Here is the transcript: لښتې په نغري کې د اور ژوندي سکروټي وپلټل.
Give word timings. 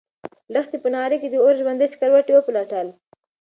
لښتې 0.53 0.77
په 0.83 0.87
نغري 0.93 1.17
کې 1.21 1.27
د 1.31 1.35
اور 1.43 1.53
ژوندي 1.61 1.87
سکروټي 1.93 2.33
وپلټل. 2.35 2.87